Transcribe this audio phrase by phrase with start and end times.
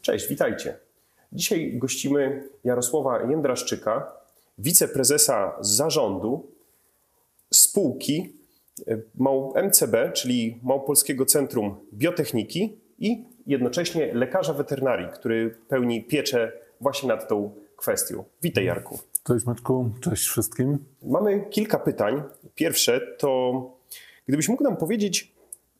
[0.00, 0.76] Cześć, witajcie.
[1.32, 4.12] Dzisiaj gościmy Jarosława Jędraszczyka,
[4.58, 6.50] wiceprezesa zarządu
[7.50, 8.32] spółki
[8.88, 17.28] e, MCB, czyli Małopolskiego Centrum Biotechniki i jednocześnie lekarza weterynarii, który pełni pieczę właśnie nad
[17.28, 18.24] tą kwestią.
[18.42, 18.98] Witaj Jarku.
[19.24, 20.78] Cześć Maćku, cześć wszystkim.
[21.02, 22.22] Mamy kilka pytań.
[22.54, 23.52] Pierwsze to,
[24.26, 25.32] gdybyś mógł nam powiedzieć,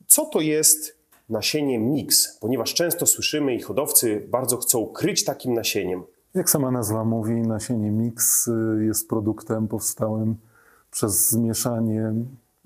[0.07, 1.00] co to jest
[1.31, 6.03] nasienie mix, ponieważ często słyszymy i hodowcy bardzo chcą kryć takim nasieniem.
[6.33, 10.35] Jak sama nazwa mówi, nasienie mix y, jest produktem powstałym
[10.91, 12.13] przez zmieszanie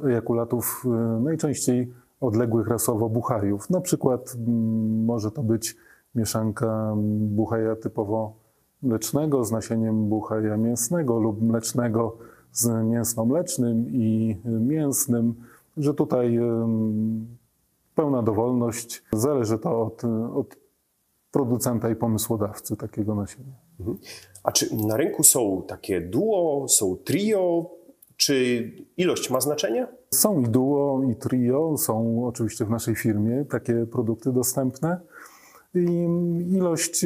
[0.06, 3.70] ejakulatów y, najczęściej odległych rasowo buchajów.
[3.70, 5.76] Na przykład mm, może to być
[6.16, 8.34] mieszanka buchaja typowo
[8.82, 12.18] mlecznego z nasieniem buchaja mięsnego lub mlecznego
[12.52, 15.34] z mięsno-mlecznym i mięsnym,
[15.78, 16.40] że tutaj
[17.96, 19.04] pełna dowolność.
[19.14, 20.02] Zależy to od,
[20.36, 20.56] od
[21.32, 23.54] producenta i pomysłodawcy takiego nasienia.
[23.80, 23.98] Mhm.
[24.44, 27.70] A czy na rynku są takie duo, są trio?
[28.18, 29.88] Czy ilość ma znaczenie?
[30.12, 31.78] Są i duo, i trio.
[31.78, 35.00] Są oczywiście w naszej firmie takie produkty dostępne.
[35.76, 36.08] I
[36.52, 37.06] ilość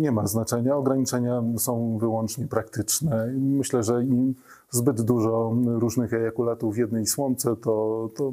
[0.00, 3.26] nie ma znaczenia, ograniczenia są wyłącznie praktyczne.
[3.36, 4.34] Myślę, że im
[4.70, 8.32] zbyt dużo różnych ejakulatów w jednej słomce to, to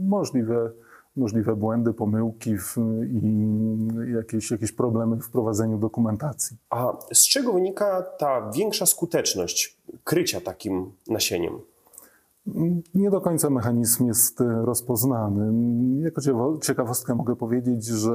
[0.00, 0.70] możliwe
[1.16, 2.76] możliwe błędy, pomyłki w,
[3.12, 6.56] i jakieś, jakieś problemy w prowadzeniu dokumentacji.
[6.70, 11.52] A z czego wynika ta większa skuteczność krycia takim nasieniem?
[12.94, 15.52] Nie do końca mechanizm jest rozpoznany.
[16.02, 16.20] Jako
[16.62, 18.12] ciekawostkę mogę powiedzieć, że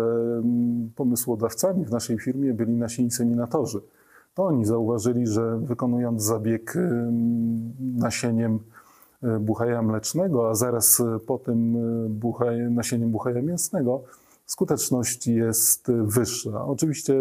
[0.95, 3.81] pomysłodawcami w naszej firmie byli nasi inseminatorzy.
[4.33, 6.73] To oni zauważyli, że wykonując zabieg
[7.79, 8.76] nasieniem E,
[9.39, 11.75] buchaja mlecznego, a zaraz e, po tym
[12.45, 14.01] e, nasieniem buchaja mięsnego,
[14.45, 16.65] skuteczność jest wyższa.
[16.65, 17.13] Oczywiście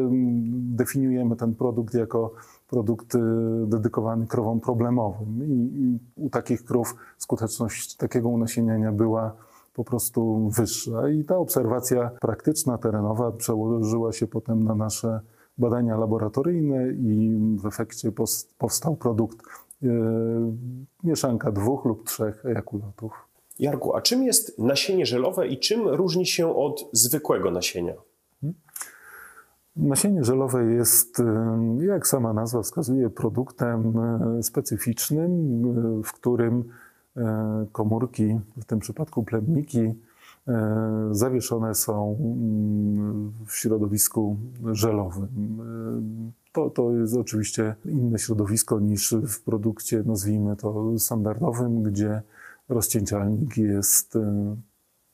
[0.52, 2.32] definiujemy ten produkt jako
[2.68, 3.16] produkt
[3.66, 9.32] dedykowany krowom problemowym i, u takich krów skuteczność takiego unasieniania była
[9.74, 11.08] po prostu wyższa.
[11.08, 15.20] I ta obserwacja praktyczna, terenowa przełożyła się potem na nasze
[15.58, 18.12] badania laboratoryjne i w efekcie
[18.58, 19.65] powstał produkt E,
[21.04, 23.12] mieszanka dwóch lub trzech ejakulatów.
[23.58, 27.94] Jarku, a czym jest nasienie żelowe i czym różni się od zwykłego nasienia?
[29.76, 36.64] Nasienie żelowe jest, e, jak sama nazwa wskazuje, produktem e, specyficznym, w którym
[37.72, 39.94] komórki, w tym przypadku plemniki,
[41.10, 44.36] zawieszone są mm, w środowisku
[44.72, 45.28] żelowym.
[46.56, 52.22] To, to jest oczywiście inne środowisko niż w produkcie, nazwijmy to standardowym, gdzie
[52.68, 54.56] rozcięcialnik jest e,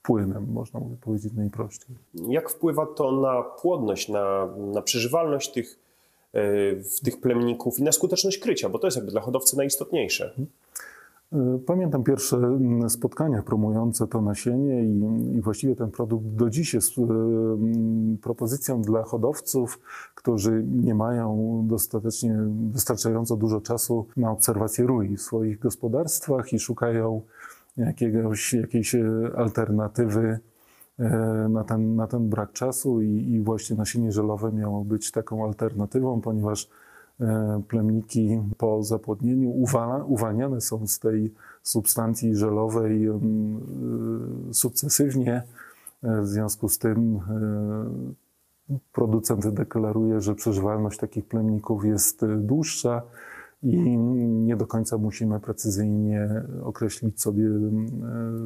[0.02, 1.96] płynem, można powiedzieć najprościej.
[2.28, 5.78] Jak wpływa to na płodność, na, na przeżywalność tych,
[6.34, 6.42] e,
[7.04, 10.34] tych plemników i na skuteczność krycia, bo to jest jakby dla hodowcy najistotniejsze.
[11.66, 16.98] Pamiętam pierwsze mm, spotkania promujące to nasienie i, i, właściwie ten produkt do dziś jest
[16.98, 19.80] mm, propozycją dla hodowców,
[20.14, 22.36] którzy nie mają dostatecznie,
[22.70, 27.20] wystarczająco dużo czasu na obserwację rui w swoich gospodarstwach i szukają
[27.76, 29.06] jakiegoś, jakiejś e,
[29.36, 30.38] alternatywy
[30.98, 31.08] e,
[31.50, 36.20] na ten, na ten brak czasu i, i właśnie nasienie żelowe miało być taką alternatywą,
[36.20, 36.81] ponieważ E,
[37.68, 39.50] plemniki po zapłodnieniu
[40.06, 43.20] uwalniane są z tej substancji żelowej e,
[44.52, 45.42] sukcesywnie.
[46.02, 47.20] E, w związku z tym
[48.92, 53.02] producent deklaruje, że przeżywalność takich plemników jest dłuższa
[53.62, 57.48] i nie do końca musimy precyzyjnie określić sobie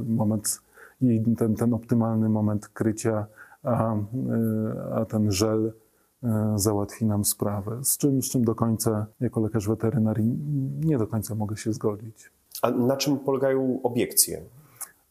[0.07, 0.61] moment
[1.01, 3.27] i ten, ten optymalny moment krycia,
[3.63, 3.97] a,
[4.95, 5.86] a ten żel E,
[6.57, 10.39] załatwi nam sprawę, z czym, z czym do końca, jako lekarz weterynarii,
[10.85, 12.31] nie do końca mogę się zgodzić.
[12.63, 14.43] A na czym polegają obiekcje?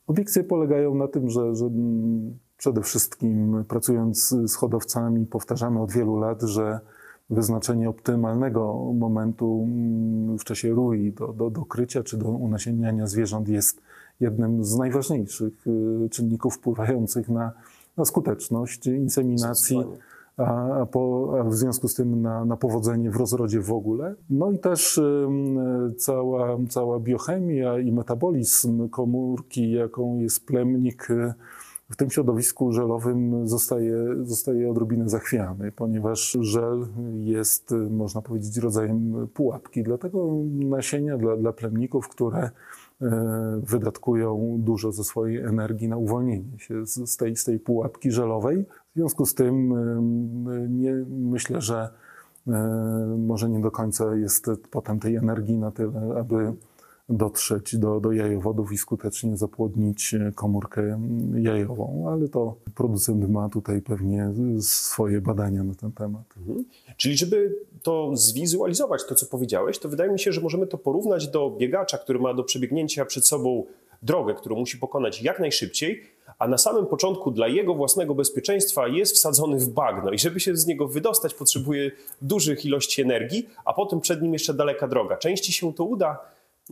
[0.08, 1.70] Obiekcje polegają na tym, że, że
[2.58, 6.80] przede wszystkim pracując z hodowcami powtarzamy od wielu lat, że
[7.29, 9.68] wyznaczenie optymalnego momentu
[10.40, 13.82] w czasie rui do, do, do krycia czy do unasienniania zwierząt jest
[14.20, 17.52] jednym z najważniejszych y, czynników wpływających na,
[17.97, 19.84] na skuteczność inseminacji
[20.37, 24.16] a, po, a w związku z tym na, na powodzenie w rozrodzie w ogóle.
[24.29, 25.02] No i też
[25.97, 31.34] cała, cała biochemia i metabolizm komórki, jaką jest plemnik, y,
[31.90, 39.84] w tym środowisku żelowym zostaje, zostaje odrobinę zachwiany, ponieważ żel jest, można powiedzieć, rodzajem pułapki.
[39.84, 42.52] Dlatego nasienia dla, dla plemników, które e,
[43.64, 48.66] wydatkują dużo ze swojej energii na uwolnienie się z tej, z tej pułapki żelowej,
[48.96, 49.74] w związku z tym
[50.70, 51.90] nie, myślę, że
[52.47, 52.52] e,
[53.18, 56.53] może nie do końca jest potem tej energii na tyle, aby
[57.09, 61.00] dotrzeć do, do jajowodów i skutecznie zapłodnić komórkę
[61.36, 66.24] jajową, ale to producent ma tutaj pewnie swoje badania na ten temat.
[66.38, 66.66] Mhm.
[66.97, 71.28] Czyli żeby to zwizualizować, to co powiedziałeś, to wydaje mi się, że możemy to porównać
[71.28, 73.64] do biegacza, który ma do przebiegnięcia przed sobą
[74.02, 79.16] drogę, którą musi pokonać jak najszybciej, a na samym początku dla jego własnego bezpieczeństwa jest
[79.16, 81.91] wsadzony w bagno i żeby się z niego wydostać potrzebuje
[82.22, 85.17] dużych ilości energii, a potem przed nim jeszcze daleka droga.
[85.17, 86.20] Części się to uda,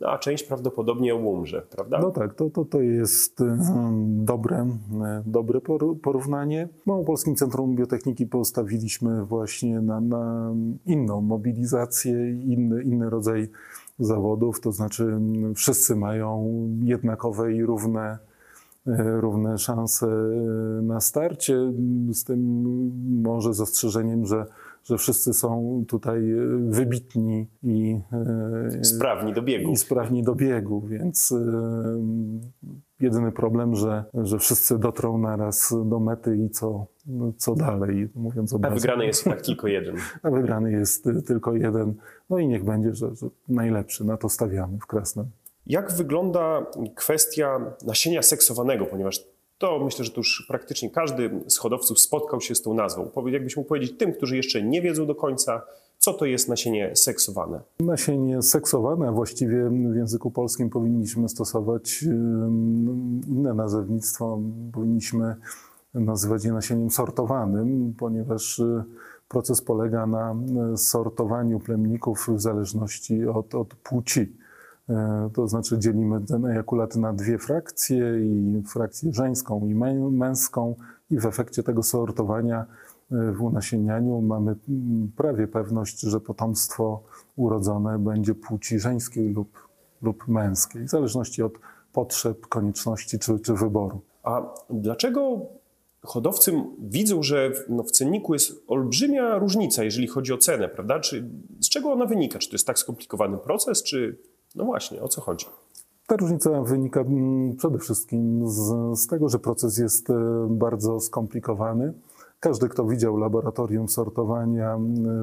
[0.01, 1.99] no, a część prawdopodobnie umrze, prawda?
[1.99, 4.57] No tak, to, to, to jest um, dobre,
[5.03, 5.61] e, dobre
[6.01, 6.69] porównanie.
[6.83, 10.53] W Małopolskim Centrum Biotechniki postawiliśmy właśnie na, na
[10.85, 13.49] inną mobilizację, inny, inny rodzaj
[13.99, 15.19] zawodów, to znaczy
[15.55, 18.32] wszyscy mają jednakowe i równe, e,
[19.19, 20.07] równe szanse
[20.81, 21.73] na starcie,
[22.11, 22.39] z tym
[23.21, 24.45] może zastrzeżeniem, że
[24.83, 27.99] że wszyscy są tutaj e, wybitni i
[28.73, 29.71] e, sprawni do biegu.
[29.71, 31.37] I sprawni do biegu, więc e,
[32.99, 36.85] jedyny problem, że, że wszyscy dotrą naraz do mety i co,
[37.37, 39.95] co dalej, mówiąc A wygrany jest tak tylko jeden.
[40.23, 41.93] A wygrany jest tylko jeden.
[42.29, 45.25] No i niech będzie, że, że najlepszy, na to stawiamy w Krasnem.
[45.67, 46.65] Jak wygląda
[46.95, 49.25] kwestia nasienia seksowanego, ponieważ
[49.57, 53.11] to myślę, że to już praktycznie każdy z hodowców spotkał się z tą nazwą.
[53.25, 55.61] Jakbyś mógł powiedzieć tym, którzy jeszcze nie wiedzą do końca,
[55.97, 57.61] co to jest nasienie seksowane?
[57.79, 62.03] Nasienie seksowane, właściwie w języku polskim powinniśmy stosować
[63.27, 64.39] inne nazewnictwo.
[64.73, 65.35] Powinniśmy
[65.93, 68.83] nazywać je nasieniem sortowanym, ponieważ y,
[69.27, 70.35] proces polega na
[70.73, 74.42] y, sortowaniu plemników w zależności od, od płci.
[74.89, 79.75] E, to znaczy dzielimy ten ejakulat na dwie frakcje, i frakcję żeńską i
[80.11, 80.75] męską
[81.11, 82.65] i w efekcie tego sortowania
[83.11, 87.03] e, w unasienianiu mamy mm, prawie pewność, że potomstwo
[87.35, 89.67] urodzone będzie płci żeńskiej lub,
[90.01, 91.53] lub męskiej, w zależności od
[91.93, 94.01] potrzeb, konieczności czy, czy wyboru.
[94.23, 95.41] A dlaczego
[96.01, 100.99] hodowcy widzą, że w, no, w cenniku jest olbrzymia różnica, jeżeli chodzi o cenę, prawda?
[100.99, 101.29] Czy,
[101.59, 102.39] z czego ona wynika?
[102.39, 104.17] Czy to jest tak skomplikowany proces, czy
[104.55, 105.45] no właśnie, o co chodzi?
[106.07, 110.13] Ta różnica wynika mm, przede wszystkim z, z, tego, że proces jest e,
[110.49, 111.93] bardzo skomplikowany.
[112.39, 114.79] Każdy, kto widział laboratorium sortowania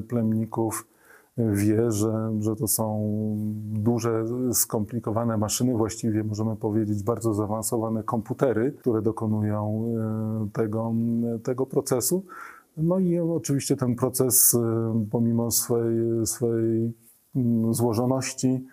[0.09, 0.89] plemników,
[1.39, 3.11] e, wie, że, że to są
[3.73, 9.85] duże, skomplikowane maszyny, właściwie możemy powiedzieć bardzo zaawansowane komputery, które dokonują
[10.47, 10.93] e, tego,
[11.43, 12.25] tego procesu.
[12.77, 14.57] No i oczywiście ten proces,
[15.11, 16.93] pomimo swojej, swojej
[17.71, 18.67] złożoności,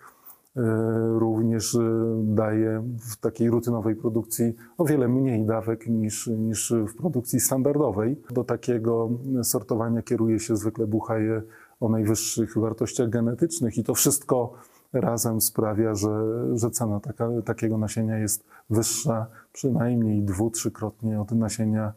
[1.18, 1.80] również e,
[2.22, 8.22] daje w takiej rutynowej produkcji o wiele mniej dawek niż, niż w produkcji standardowej.
[8.30, 9.10] Do takiego
[9.42, 11.42] sortowania kieruje się zwykle buchaje
[11.80, 14.52] o najwyższych wartościach genetycznych i to wszystko
[14.92, 16.20] razem sprawia, że,
[16.54, 21.92] że cena taka, takiego nasienia jest wyższa przynajmniej dwu, trzykrotnie od nasienia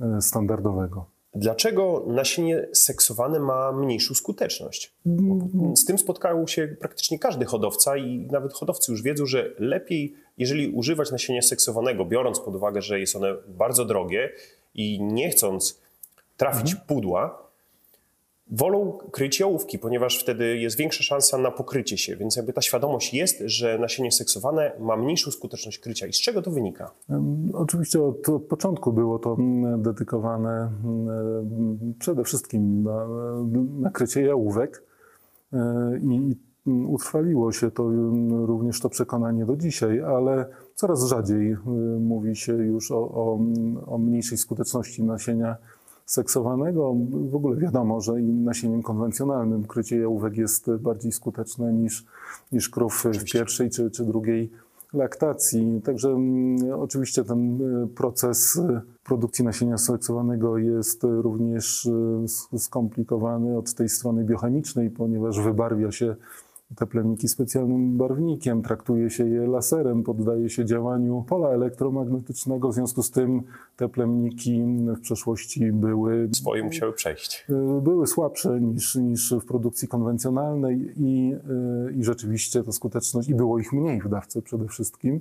[0.00, 1.13] e, standardowego.
[1.34, 4.92] Dlaczego nasienie seksowane ma mniejszą skuteczność?
[5.74, 10.68] Z tym spotkał się praktycznie każdy hodowca i nawet hodowcy już wiedzą, że lepiej, jeżeli
[10.68, 14.32] używać nasienia seksowanego, biorąc pod uwagę, że jest one bardzo drogie
[14.74, 15.80] i nie chcąc
[16.36, 16.86] trafić mhm.
[16.86, 17.44] pudła,
[18.50, 23.14] wolą kryć jałówki, ponieważ wtedy jest większa szansa na pokrycie się, więc jakby ta świadomość
[23.14, 26.06] jest, że nasienie seksowane ma mniejszą skuteczność krycia.
[26.06, 26.90] I z czego to wynika?
[27.52, 33.06] Oczywiście od, od początku było to mm, dedykowane mm, przede wszystkim na,
[33.80, 34.82] na krycie jałówek
[35.52, 41.58] e, i utrwaliło się to mm, również to przekonanie do dzisiaj, ale coraz rzadziej e,
[42.00, 43.38] mówi się już o, o,
[43.86, 45.56] o mniejszej skuteczności nasienia
[46.06, 46.94] seksowanego.
[47.30, 52.06] W ogóle wiadomo, że nasieniem konwencjonalnym krycie jałówek jest bardziej skuteczne niż,
[52.52, 54.50] niż krów w pierwszej czy, czy drugiej
[54.94, 55.80] laktacji.
[55.84, 61.86] Także mm, oczywiście ten y, proces y, produkcji nasienia seksowanego jest również
[62.52, 66.16] y, skomplikowany od tej strony biochemicznej, ponieważ wybarwia się
[66.76, 73.02] te plemniki specjalnym barwnikiem, traktuje się je laserem, poddaje się działaniu pola elektromagnetycznego, w związku
[73.02, 73.42] z tym
[73.76, 74.62] te plemniki
[74.96, 76.28] w przeszłości były...
[76.32, 77.46] Swoje musiały przejść.
[77.50, 81.34] Y, były słabsze niż, niż w produkcji konwencjonalnej i,
[81.88, 85.20] y, i rzeczywiście ta skuteczność, i było ich mniej w dawce przede wszystkim.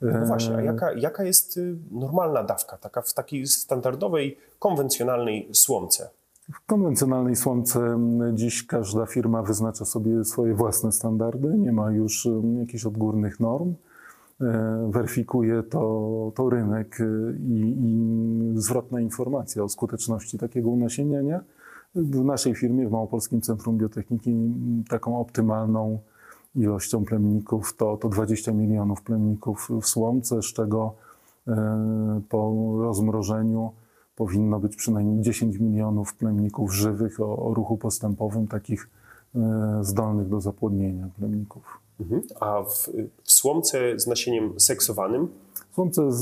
[0.00, 6.10] No właśnie, a jaka, jaka jest y, normalna dawka, taka w takiej standardowej, konwencjonalnej słomce?
[6.42, 7.98] W konwencjonalnej słomce
[8.34, 13.74] dziś każda firma wyznacza sobie swoje własne standardy, nie ma już jakichś odgórnych norm.
[14.42, 17.04] E, weryfikuje to, to rynek e,
[17.36, 21.40] i, i zwrotna informacja o skuteczności takiego unasieniania.
[21.94, 24.54] W naszej firmie, w Małopolskim Centrum Biotechniki,
[24.88, 25.98] taką optymalną
[26.54, 30.94] ilością plemników to, to 20 milionów plemników w słomce, z czego
[31.48, 33.72] e, po rozmrożeniu
[34.22, 38.88] powinno być przynajmniej 10 milionów plemników żywych o, o ruchu postępowym, takich
[39.34, 41.78] e, zdolnych do zapłodnienia plemników.
[42.00, 42.22] Mhm.
[42.40, 42.90] A w,
[43.24, 45.28] w słomce z nasieniem seksowanym?
[45.70, 46.20] W słomce z,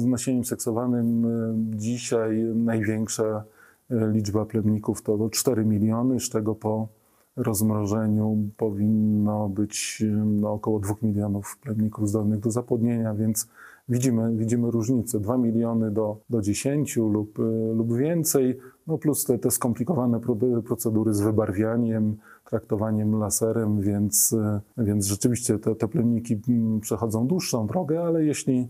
[0.00, 3.44] z nasieniem seksowanym e, dzisiaj największa
[3.90, 6.88] liczba plemników to, to 4 miliony, z czego po
[7.36, 13.48] rozmrożeniu powinno być no, około 2 milionów plemników zdolnych do zapłodnienia, więc
[13.88, 15.20] widzimy, widzimy różnicę.
[15.20, 17.38] 2 miliony do, do 10 lub,
[17.74, 20.20] lub więcej, no plus te, te skomplikowane
[20.66, 24.36] procedury z wybarwianiem, traktowaniem laserem, więc,
[24.78, 26.40] więc rzeczywiście te, te plemniki
[26.80, 28.68] przechodzą dłuższą drogę, ale jeśli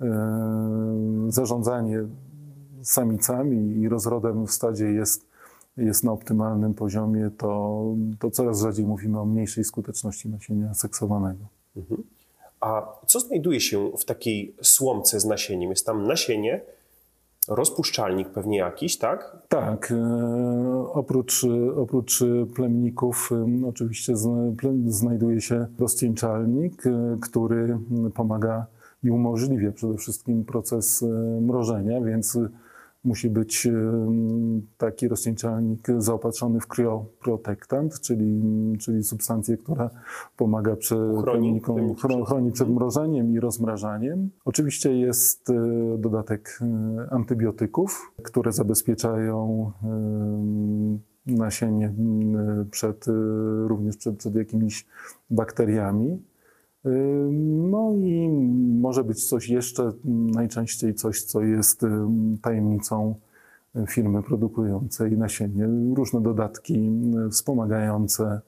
[0.00, 0.06] e,
[1.28, 2.04] zarządzanie
[2.82, 5.32] samicami i rozrodem w stadzie jest
[5.76, 7.84] jest na optymalnym poziomie, to,
[8.18, 11.44] to coraz rzadziej mówimy o mniejszej skuteczności nasienia seksowanego.
[11.76, 12.02] Mhm.
[13.06, 15.70] Co znajduje się w takiej słomce z nasieniem?
[15.70, 16.60] Jest tam nasienie,
[17.48, 19.36] rozpuszczalnik pewnie jakiś, tak?
[19.48, 19.92] Tak.
[19.92, 22.24] E, oprócz, oprócz
[22.54, 24.14] plemników e, oczywiście
[24.86, 27.78] znajduje się rozcieńczalnik, e, który
[28.14, 28.66] pomaga
[29.04, 31.04] i umożliwia przede wszystkim proces
[31.40, 32.38] mrożenia, więc
[33.04, 33.68] musi być
[34.78, 38.42] taki rozcieńczalnik zaopatrzony w kryoprotektant, czyli,
[38.80, 39.90] czyli substancję, która
[40.36, 41.60] pomaga przy chroni,
[42.26, 44.30] chroni, przed mrożeniem i rozmrażaniem.
[44.44, 45.54] Oczywiście jest e,
[45.98, 46.66] dodatek e,
[47.10, 49.72] antybiotyków, które zabezpieczają
[51.26, 51.94] nasienie
[52.70, 53.12] przed, e,
[53.68, 54.86] również przed, przed jakimiś
[55.30, 56.22] bakteriami.
[56.84, 58.28] No i
[58.80, 61.80] może być coś jeszcze, najczęściej coś, co jest
[62.42, 63.14] tajemnicą
[63.88, 65.68] firmy produkującej nasienie.
[65.94, 66.90] Różne dodatki
[67.30, 68.40] wspomagające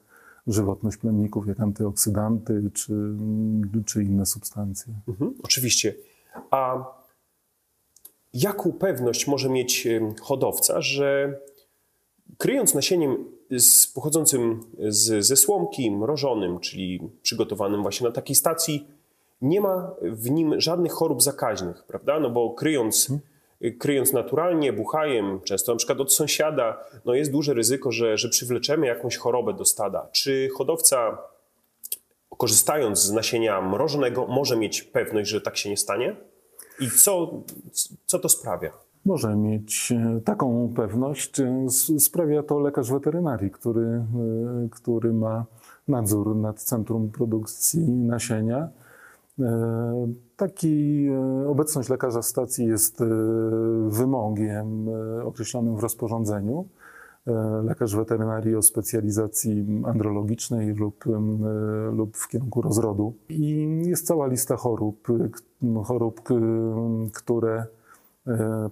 [0.47, 2.93] żywotność plemników, jak antyoksydanty czy,
[3.85, 4.93] czy inne substancje.
[5.07, 5.95] Mhm, oczywiście.
[6.51, 6.85] A
[8.33, 9.87] jaką pewność może mieć
[10.21, 11.39] hodowca, że
[12.37, 18.87] kryjąc nasieniem z, pochodzącym z, ze słomki, mrożonym, czyli przygotowanym właśnie na takiej stacji,
[19.41, 22.19] nie ma w nim żadnych chorób zakaźnych, prawda?
[22.19, 23.11] No bo kryjąc,
[23.79, 28.87] kryjąc naturalnie, buchajem, często na przykład od sąsiada, no jest duże ryzyko, że, że przywleczemy
[28.87, 30.07] jakąś chorobę do stada.
[30.11, 31.17] Czy hodowca,
[32.37, 36.15] korzystając z nasienia mrożonego, może mieć pewność, że tak się nie stanie?
[36.79, 37.41] I co,
[38.05, 38.84] co to sprawia?
[39.05, 41.39] Może mieć e, taką pewność.
[41.39, 41.65] E,
[41.99, 44.05] sprawia to lekarz weterynarii, który, e,
[44.71, 45.45] który ma
[45.87, 48.69] nadzór nad centrum produkcji nasienia.
[50.37, 51.07] Taki
[51.47, 53.03] obecność lekarza stacji jest
[53.87, 54.87] wymogiem
[55.25, 56.65] określonym w rozporządzeniu.
[57.63, 61.05] Lekarz weterynarii o specjalizacji andrologicznej lub,
[61.91, 63.13] lub w kierunku rozrodu.
[63.29, 65.07] I jest cała lista chorób,
[65.83, 66.21] chorób,
[67.13, 67.65] które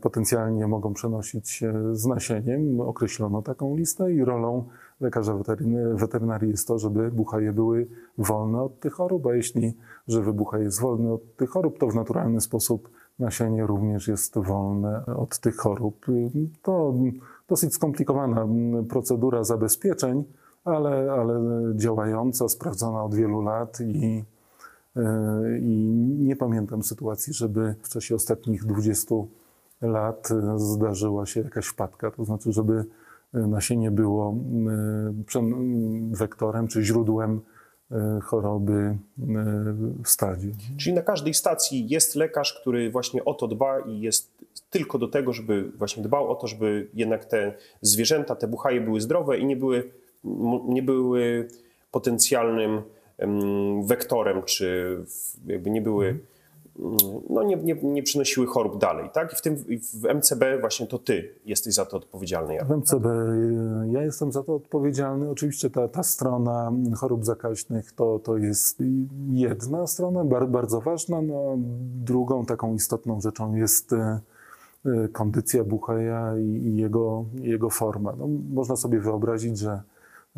[0.02, 2.82] potencjalnie mogą przenosić z nasieniem.
[2.82, 4.64] Określono taką listę i rolą
[5.02, 5.34] lekarza
[5.94, 9.74] weterynarii jest to, żeby buchaje były wolne od tych chorób, a jeśli
[10.08, 15.06] żywy buchaj jest wolny od tych chorób, to w naturalny sposób nasienie również jest wolne
[15.06, 16.06] od tych chorób.
[16.62, 16.94] To
[17.50, 18.48] dosyć skomplikowana
[18.90, 20.24] procedura zabezpieczeń,
[20.66, 21.42] ale, ale
[21.76, 24.24] działająca, sprawdzona od wielu lat i,
[24.96, 25.76] e, i
[26.20, 29.16] nie pamiętam sytuacji, żeby w czasie ostatnich 20
[29.88, 32.86] lat e, zdarzyła się jakaś wpadka, to znaczy, żeby
[33.34, 34.36] e, nasienie było
[35.36, 35.42] e,
[36.12, 37.42] wektorem czy źródłem
[38.24, 38.98] choroby
[40.04, 40.48] w stadzie.
[40.78, 44.32] Czyli na każdej stacji jest lekarz, który właśnie o to dba i jest
[44.70, 49.02] tylko do tego, żeby właśnie dbał o to, żeby jednak te zwierzęta, te buchaje były
[49.02, 49.92] zdrowe i nie były,
[50.68, 51.48] nie były
[51.92, 52.82] potencjalnym
[53.84, 54.98] wektorem, czy
[55.46, 56.20] jakby nie były
[57.30, 59.34] no nie, nie, nie przynosiły chorób dalej, tak?
[59.34, 59.56] I w tym
[59.94, 62.58] w MCB właśnie to ty jesteś za to odpowiedzialny.
[62.66, 63.06] W MCB
[63.92, 65.30] ja jestem za to odpowiedzialny.
[65.30, 68.84] Oczywiście ta, ta strona chorób zakaźnych to, to jest
[69.32, 71.22] jedna strona, bardzo ważna.
[71.22, 71.56] No,
[72.04, 74.20] drugą taką istotną rzeczą jest e,
[74.86, 78.14] e, kondycja buchaja i, i jego, jego forma.
[78.18, 79.82] No, można sobie wyobrazić, że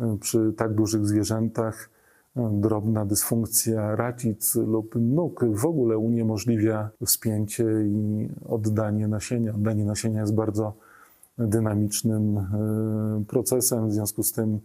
[0.00, 1.95] e, przy tak dużych zwierzętach
[2.36, 9.54] drobna dysfunkcja racic lub nóg w ogóle uniemożliwia spięcie i oddanie nasienia.
[9.54, 10.72] Oddanie nasienia jest bardzo
[11.38, 14.60] dynamicznym e, procesem, w związku z tym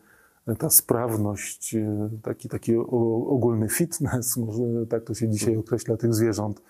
[0.57, 6.61] ta sprawność, e, taki, taki ogólny fitness, może tak to się dzisiaj określa, tych zwierząt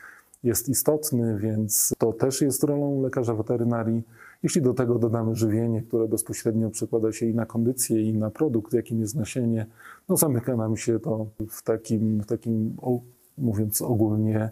[0.43, 4.03] jest istotny, więc to też jest rolą lekarza weterynarii
[4.43, 8.73] Jeśli do tego dodamy żywienie, które bezpośrednio przekłada się i na kondycję, i na produkt,
[8.73, 9.65] jakim jest nasienie,
[10.09, 12.77] no zamyka nam się to w takim, w takim
[13.37, 14.49] mówiąc ogólnie,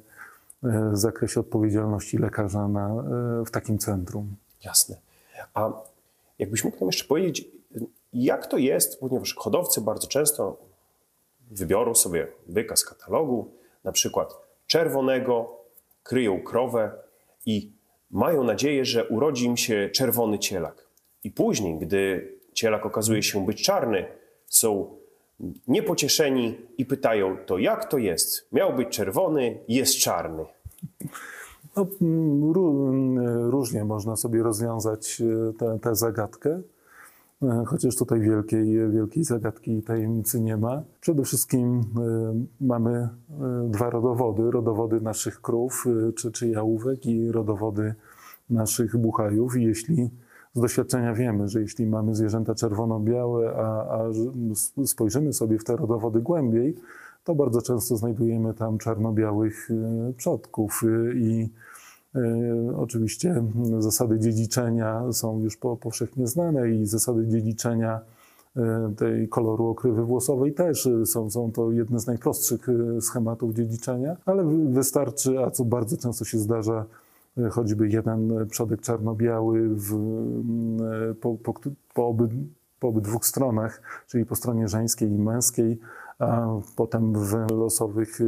[0.63, 4.35] e, zakresie odpowiedzialności lekarza na, e, w takim centrum.
[4.65, 4.97] Jasne.
[5.53, 5.71] A
[6.39, 7.47] jakbyś mógł nam jeszcze powiedzieć,
[8.13, 10.57] jak to jest, ponieważ hodowcy bardzo często
[11.51, 13.51] wybiorą sobie byka z katalogu,
[13.83, 14.33] na przykład
[14.67, 15.59] czerwonego,
[16.03, 16.91] kryją krowę
[17.45, 17.71] i
[18.11, 20.87] mają nadzieję, że urodzi im się czerwony cielak.
[21.23, 24.05] I później, gdy cielak okazuje się być czarny,
[24.47, 24.99] są
[25.67, 28.47] niepocieszeni i pytają, to jak to jest?
[28.51, 30.45] Miał być czerwony, jest czarny.
[31.75, 36.61] No, mm, mm, różnie można sobie rozwiązać e, tę tę zagadkę,
[37.65, 40.83] chociaż tutaj wielkiej, wielkiej zagadki i tajemnicy nie ma.
[41.01, 41.83] Przede wszystkim e,
[42.61, 43.09] mamy e,
[43.69, 47.95] dwa rodowody, rodowody naszych krów e, czy, czy jałówek i rodowody
[48.49, 50.09] naszych buchajów i jeśli
[50.53, 54.05] z doświadczenia wiemy, że jeśli mamy zwierzęta czerwono-białe, a, a
[54.85, 56.75] spojrzymy sobie w te rodowody głębiej,
[57.23, 61.68] to bardzo często znajdujemy tam czarno-białych e, przodków e, i e,
[62.77, 67.99] oczywiście mm, zasady dziedziczenia są już po, powszechnie znane i zasady dziedziczenia
[68.57, 73.53] e, tej koloru okrywy włosowej też e, są, są to jedne z najprostszych e, schematów
[73.53, 76.85] dziedziczenia, ale wy- wystarczy, a co bardzo często się zdarza,
[77.37, 81.53] e, choćby jeden przodek czarno-biały w, e, po, po,
[81.93, 82.29] po, oby,
[82.79, 85.79] po obydwu stronach, czyli po stronie żeńskiej i męskiej,
[86.19, 88.19] a potem w losowych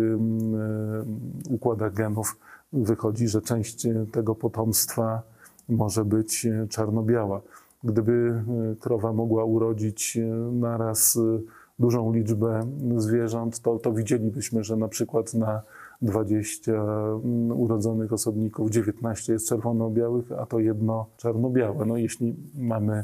[1.49, 2.37] układach genów
[2.73, 5.21] wychodzi, że część tego potomstwa
[5.69, 7.41] może być e, czarno-biała.
[7.83, 11.41] Gdyby y, krowa mogła urodzić y, naraz y,
[11.79, 12.59] dużą liczbę
[12.97, 15.61] zwierząt, to, to widzielibyśmy, że na przykład na
[16.01, 21.85] 20 mm, urodzonych osobników 19 jest czerwono-białych, a to jedno czarno-białe.
[21.85, 23.03] No jeśli mamy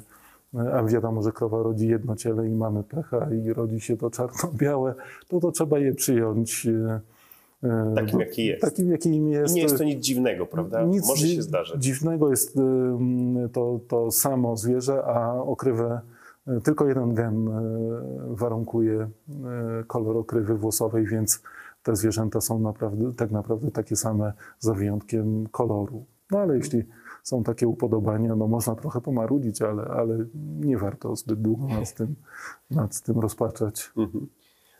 [0.73, 4.95] a wiadomo, że krowa rodzi jedno ciele i mamy pecha i rodzi się to czarno-białe,
[5.27, 6.99] to to trzeba je przyjąć e, e,
[7.95, 8.61] Takim, jaki jest.
[8.61, 9.55] takim, jakim jest.
[9.55, 10.83] nie jest to nic dziwnego, prawda?
[10.83, 11.83] Nic Może się zdarzyć.
[11.83, 16.01] Dziwnego jest ym, to, to samo zwierzę, a okrywę,
[16.63, 17.49] tylko jeden gen
[18.27, 19.09] warunkuje
[19.87, 21.41] kolor okrywy włosowej, więc
[21.83, 26.05] te zwierzęta są naprawdę, tak naprawdę takie same za wyjątkiem koloru.
[26.31, 26.83] No ale jeśli
[27.23, 30.25] są takie upodobania, no można trochę pomarudzić, ale, ale
[30.59, 32.15] nie warto zbyt długo nad tym,
[32.71, 33.91] nad tym rozpaczać.
[33.97, 34.27] Mhm.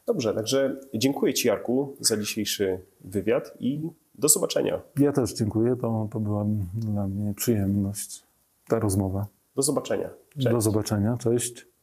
[0.08, 4.82] Dobrze, także dziękuję Ci, Jarku, za dzisiejszy wywiad i do zobaczenia.
[5.00, 8.24] Ja też dziękuję, to, to była dla mnie przyjemność,
[8.68, 9.28] ta rozmowa.
[9.56, 10.10] Do zobaczenia.
[10.34, 10.48] Cześć.
[10.48, 11.68] Do zobaczenia, cześć.